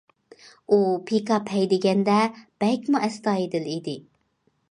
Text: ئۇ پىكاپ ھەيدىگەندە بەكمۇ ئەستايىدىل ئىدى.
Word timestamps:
ئۇ 0.69 0.77
پىكاپ 1.09 1.51
ھەيدىگەندە 1.55 2.17
بەكمۇ 2.65 3.03
ئەستايىدىل 3.09 3.71
ئىدى. 3.75 3.97